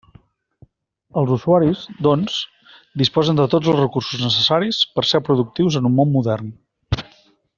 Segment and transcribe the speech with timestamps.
[1.21, 2.37] Els usuaris, doncs,
[3.03, 6.51] disposen de tots els recursos necessaris per ser productius en un món modern.